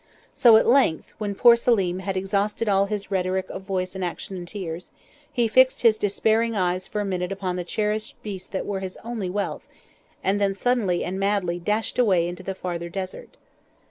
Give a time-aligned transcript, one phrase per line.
[0.33, 4.35] So at length, when poor Selim had exhausted all his rhetoric of voice and action
[4.35, 4.89] and tears,
[5.31, 8.97] he fixed his despairing eyes for a minute upon the cherished beasts that were his
[9.03, 9.67] only wealth,
[10.23, 13.37] and then suddenly and madly dashed away into the farther Desert.